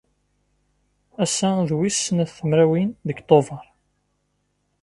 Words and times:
Ass-a 1.23 1.49
d 1.69 1.71
wis 1.77 1.97
snat 2.05 2.31
temrawin 2.37 2.89
deg 3.07 3.17
Tuber. 3.27 3.65